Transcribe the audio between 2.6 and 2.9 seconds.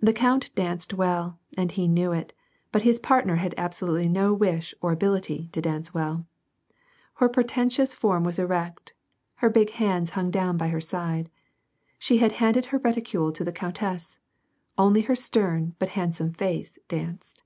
but